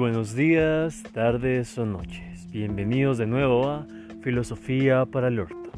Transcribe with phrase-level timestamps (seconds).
[0.00, 2.50] buenos días, tardes o noches.
[2.50, 3.86] Bienvenidos de nuevo a
[4.22, 5.72] Filosofía para el Orto,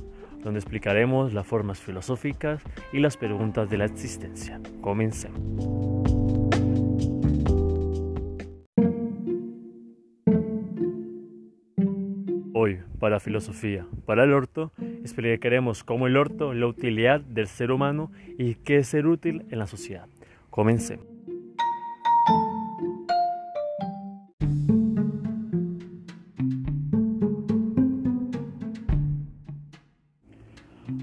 [0.44, 2.62] donde explicaremos las formas filosóficas
[2.92, 4.60] y las preguntas de la existencia.
[4.80, 5.40] Comencemos.
[12.54, 14.70] Hoy, para Filosofía para el Orto,
[15.02, 19.58] explicaremos cómo el orto, la utilidad del ser humano y qué es ser útil en
[19.58, 20.06] la sociedad.
[20.48, 21.11] Comencemos.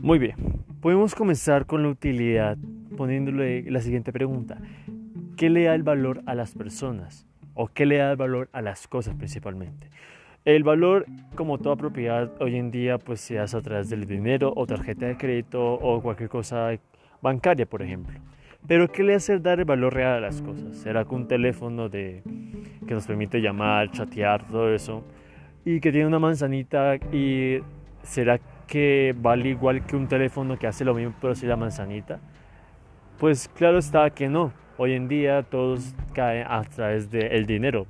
[0.10, 0.38] Muy bien,
[0.82, 2.58] podemos comenzar con la utilidad
[2.98, 4.58] poniéndole la siguiente pregunta.
[5.38, 7.28] ¿Qué le da el valor a las personas?
[7.54, 9.92] ¿O qué le da el valor a las cosas principalmente?
[10.46, 14.52] El valor, como toda propiedad, hoy en día pues se hace a través del dinero
[14.56, 16.72] o tarjeta de crédito o cualquier cosa
[17.22, 18.20] bancaria, por ejemplo.
[18.66, 20.76] Pero ¿qué le hace dar el valor real a las cosas?
[20.76, 22.24] ¿Será que un teléfono de,
[22.88, 25.04] que nos permite llamar, chatear, todo eso,
[25.64, 27.60] y que tiene una manzanita y
[28.02, 32.20] será que vale igual que un teléfono que hace lo mismo pero sin la manzanita?
[33.18, 34.54] Pues claro está que no.
[34.78, 37.88] Hoy en día todos caen a través del dinero.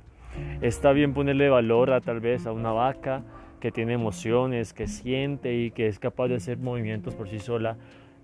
[0.60, 3.22] Está bien ponerle valor a tal vez a una vaca
[3.60, 7.76] que tiene emociones, que siente y que es capaz de hacer movimientos por sí sola.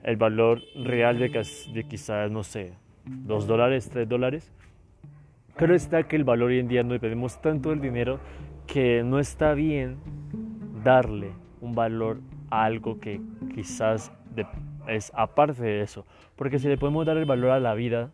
[0.03, 1.29] El valor real de,
[1.75, 2.73] de quizás, no sé,
[3.05, 4.53] dos dólares, tres dólares.
[5.57, 8.19] Pero está que el valor hoy en día no dependemos tanto del dinero
[8.67, 9.99] que no está bien
[10.83, 12.19] darle un valor
[12.51, 13.21] algo que
[13.55, 14.13] quizás
[14.87, 16.05] es aparte de eso.
[16.37, 18.11] Porque si le podemos dar el valor a la vida,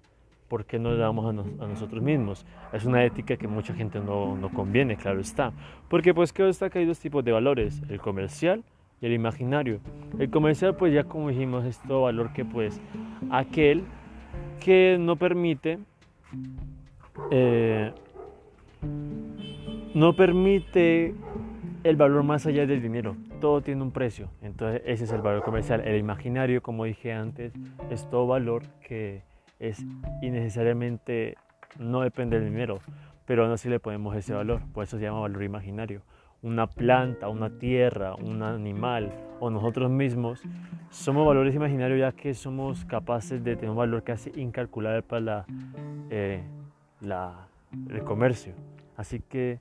[0.49, 1.33] ¿por qué no le damos a,
[1.67, 2.47] nosotros mismos?
[2.73, 5.53] Es una ética que mucha gente no, no conviene, claro está.
[5.89, 8.63] Porque pues creo está que hay dos tipos de valores, el comercial
[9.01, 9.81] y el imaginario.
[10.19, 12.81] El comercial pues ya como dijimos es todo valor que pues
[13.31, 13.85] aquel
[14.61, 15.79] que no permite
[17.31, 17.93] eh,
[19.95, 21.15] no permite
[21.85, 23.17] el valor más allá del dinero.
[23.43, 24.31] Todo tiene un precio.
[24.41, 25.81] Entonces ese es el valor comercial.
[25.85, 27.53] El imaginario, como dije antes,
[27.91, 29.25] es todo valor que
[29.59, 29.85] es
[30.23, 31.37] innecesariamente
[31.81, 32.79] no depende del dinero,
[33.27, 34.63] pero aún así le ponemos ese valor.
[34.73, 36.03] Por eso se llama valor imaginario.
[36.41, 40.41] Una planta, una tierra, un animal o nosotros mismos
[40.91, 45.47] somos valores imaginarios ya que somos capaces de tener un valor casi incalculable para
[46.11, 46.45] eh,
[47.91, 48.55] el comercio.
[48.97, 49.59] Así que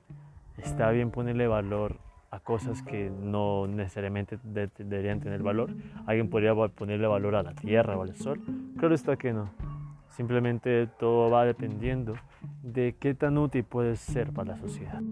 [0.56, 1.96] está bien ponerle valor
[2.32, 5.70] a cosas que no necesariamente deberían tener valor.
[6.06, 8.40] Alguien podría ponerle valor a la tierra o al sol.
[8.78, 9.50] Claro está que no.
[10.08, 12.14] Simplemente todo va dependiendo
[12.62, 15.02] de qué tan útil puede ser para la sociedad.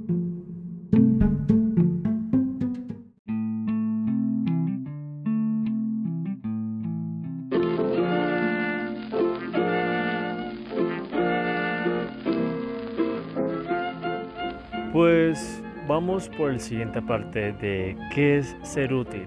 [14.94, 19.26] Pues vamos por la siguiente parte de qué es ser útil.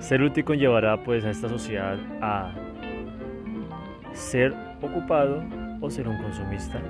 [0.00, 2.52] Ser útil conllevará pues a esta sociedad a
[4.12, 5.44] ser ocupado
[5.80, 6.80] o ser un consumista.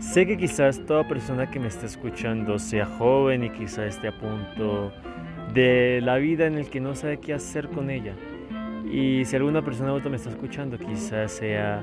[0.00, 4.18] Sé que quizás toda persona que me esté escuchando sea joven y quizás esté a
[4.18, 4.92] punto
[5.54, 8.12] de la vida en el que no sabe qué hacer con ella.
[8.84, 11.82] Y si alguna persona adulta me está escuchando, quizás sea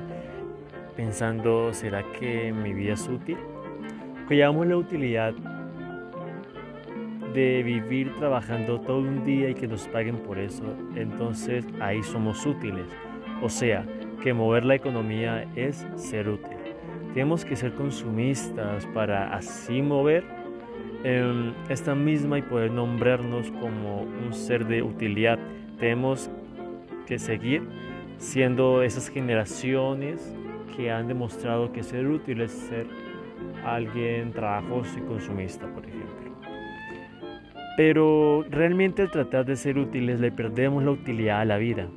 [0.94, 3.38] pensando, ¿será que mi vida es útil?
[4.28, 5.34] Que llamamos la utilidad
[7.34, 10.64] de vivir trabajando todo un día y que nos paguen por eso,
[10.94, 12.86] entonces ahí somos útiles.
[13.42, 13.84] O sea,
[14.22, 16.56] que mover la economía es ser útil.
[17.12, 20.24] Tenemos que ser consumistas para así mover
[21.02, 25.38] em, esta misma y poder nombrarnos como un ser de utilidad.
[25.78, 26.30] Tenemos
[27.06, 27.68] que seguir
[28.18, 30.34] siendo esas generaciones
[30.76, 32.86] que han demostrado que ser útil es ser
[33.64, 36.33] alguien trabajoso y consumista, por ejemplo.
[37.76, 41.88] Pero realmente al tratar de ser útiles le perdemos la utilidad a la vida.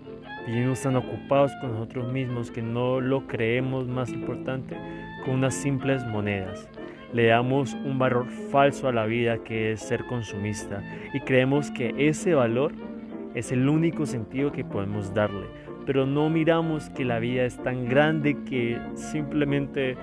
[0.47, 4.75] Vivimos tan ocupados con nosotros mismos que no lo creemos más importante
[5.23, 6.67] con unas simples monedas.
[7.13, 10.81] Le damos un valor falso a la vida que es ser consumista
[11.13, 12.73] y creemos que ese valor
[13.35, 15.45] es el único sentido que podemos darle.
[15.85, 19.95] Pero no miramos que la vida es tan grande que simplemente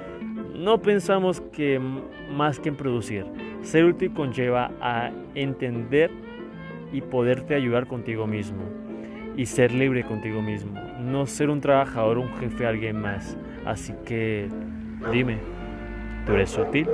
[0.55, 1.81] no pensamos que
[2.31, 3.27] más que en producir.
[3.63, 6.11] Ser útil conlleva a entender
[6.93, 8.63] y poderte ayudar contigo mismo
[9.37, 10.81] y ser libre contigo mismo.
[11.01, 13.37] No ser un trabajador, un jefe, alguien más.
[13.65, 14.49] Así que
[15.11, 15.39] dime,
[16.27, 16.87] ¿tú eres útil?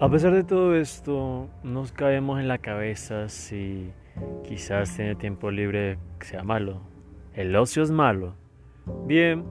[0.00, 3.92] A pesar de todo esto, nos caemos en la cabeza si
[4.48, 6.80] quizás tener tiempo libre sea malo.
[7.34, 8.34] ¿El ocio es malo?
[9.04, 9.44] Bien,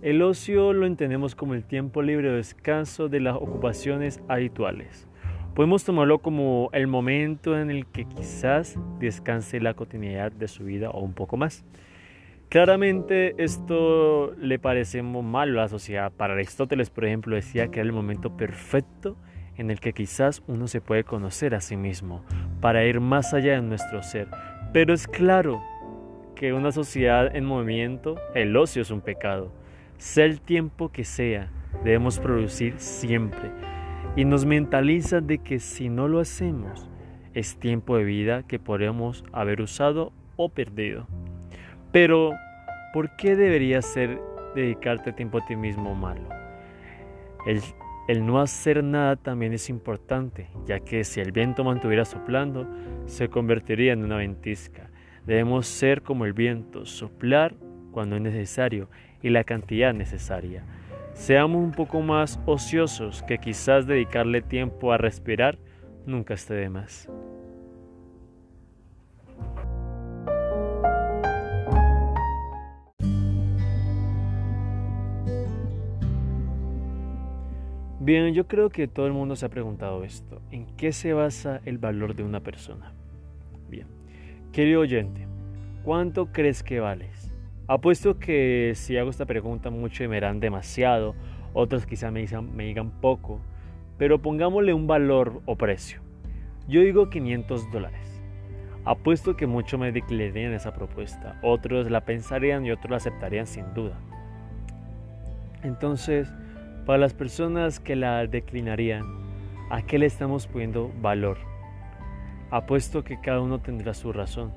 [0.00, 5.08] el ocio lo entendemos como el tiempo libre o descanso de las ocupaciones habituales.
[5.56, 10.90] Podemos tomarlo como el momento en el que quizás descanse la cotidianidad de su vida
[10.90, 11.64] o un poco más.
[12.48, 16.12] Claramente esto le parece malo a la sociedad.
[16.12, 19.16] Para Aristóteles, por ejemplo, decía que era el momento perfecto
[19.60, 22.24] en el que quizás uno se puede conocer a sí mismo,
[22.62, 24.26] para ir más allá de nuestro ser.
[24.72, 25.62] Pero es claro
[26.34, 29.52] que una sociedad en movimiento, el ocio es un pecado.
[29.98, 31.50] Sea el tiempo que sea,
[31.84, 33.50] debemos producir siempre.
[34.16, 36.88] Y nos mentaliza de que si no lo hacemos,
[37.34, 41.06] es tiempo de vida que podemos haber usado o perdido.
[41.92, 42.32] Pero,
[42.94, 44.22] ¿por qué debería ser
[44.54, 46.30] dedicarte tiempo a ti mismo malo?
[47.46, 47.60] El
[48.10, 52.66] el no hacer nada también es importante, ya que si el viento mantuviera soplando,
[53.06, 54.90] se convertiría en una ventisca.
[55.26, 57.54] Debemos ser como el viento, soplar
[57.92, 58.90] cuando es necesario
[59.22, 60.64] y la cantidad necesaria.
[61.12, 65.56] Seamos un poco más ociosos que quizás dedicarle tiempo a respirar
[66.04, 67.08] nunca esté de más.
[78.10, 80.42] Bien, yo creo que todo el mundo se ha preguntado esto.
[80.50, 82.92] ¿En qué se basa el valor de una persona?
[83.68, 83.86] Bien,
[84.50, 85.28] querido oyente,
[85.84, 87.32] ¿cuánto crees que vales?
[87.68, 91.14] Apuesto que si hago esta pregunta muchos me dirán demasiado,
[91.52, 93.38] otros quizá me digan, poco,
[93.96, 96.00] pero pongámosle un valor o precio.
[96.66, 98.20] Yo digo 500 dólares.
[98.84, 103.72] Apuesto que muchos me declararían esa propuesta, otros la pensarían y otros la aceptarían sin
[103.72, 104.00] duda.
[105.62, 106.28] Entonces,
[106.86, 109.04] para las personas que la declinarían,
[109.70, 111.38] ¿a qué le estamos poniendo valor?
[112.50, 114.52] Apuesto que cada uno tendrá su razón.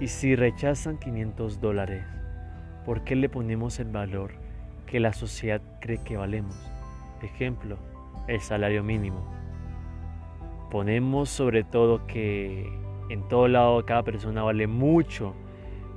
[0.00, 2.04] Y si rechazan 500 dólares,
[2.84, 4.32] ¿por qué le ponemos el valor
[4.86, 6.56] que la sociedad cree que valemos?
[7.22, 7.76] Ejemplo,
[8.26, 9.24] el salario mínimo.
[10.70, 12.70] Ponemos sobre todo que
[13.10, 15.34] en todo lado cada persona vale mucho,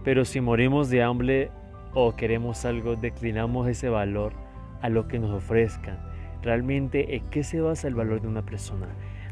[0.03, 1.51] pero si morimos de hambre
[1.93, 4.33] o queremos algo, declinamos ese valor
[4.83, 5.97] a lo que nos ofrezcan.
[6.43, 8.87] Realmente, ¿en qué se basa el valor de una persona?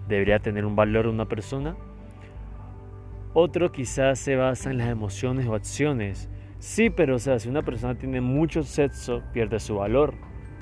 [0.08, 1.76] ¿Debería tener un valor una persona?
[3.34, 6.30] Otro quizás se basa en las emociones o acciones.
[6.60, 10.14] Sí, pero o sea, si una persona tiene mucho sexo, pierde su valor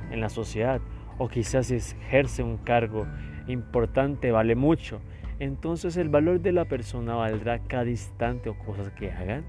[0.09, 0.81] en la sociedad.
[1.19, 3.05] O quizás si ejerce un cargo
[3.47, 5.01] importante, vale mucho.
[5.37, 9.45] Entonces el valor de la persona valdrá cada instante o cosas que hagan.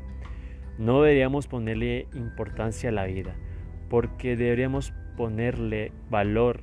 [0.79, 3.35] No deberíamos ponerle importancia a la vida,
[3.89, 6.61] porque deberíamos ponerle valor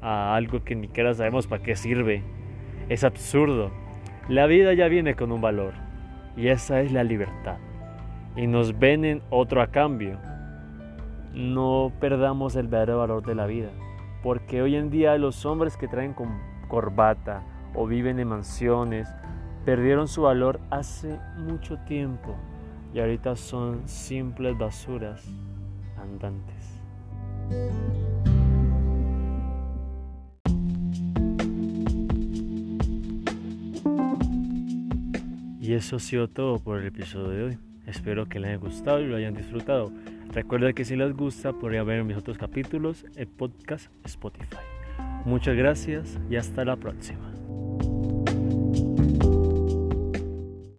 [0.00, 2.22] a algo que ni siquiera sabemos para qué sirve.
[2.88, 3.70] Es absurdo.
[4.28, 5.74] La vida ya viene con un valor
[6.36, 7.56] y esa es la libertad.
[8.36, 10.18] Y nos ven otro a cambio.
[11.32, 13.70] No perdamos el verdadero valor de la vida,
[14.22, 16.14] porque hoy en día los hombres que traen
[16.68, 17.42] corbata
[17.74, 19.08] o viven en mansiones
[19.64, 22.36] perdieron su valor hace mucho tiempo
[22.92, 25.26] y ahorita son simples basuras
[26.00, 26.73] andantes.
[35.60, 37.58] Y eso ha sido todo por el episodio de hoy.
[37.86, 39.90] Espero que les haya gustado y lo hayan disfrutado.
[40.32, 44.58] Recuerda que si les gusta podría ver mis otros capítulos en podcast Spotify.
[45.24, 47.33] Muchas gracias y hasta la próxima.